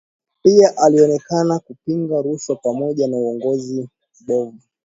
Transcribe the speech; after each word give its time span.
Pia 0.43 0.77
alionekana 0.77 1.59
kupinga 1.59 2.21
rushwa 2.21 2.55
pamoja 2.55 3.07
na 3.07 3.17
uongozi 3.17 3.89
mbovu 4.23 4.57